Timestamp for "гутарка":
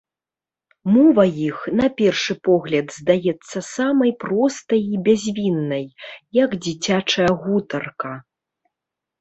7.45-8.11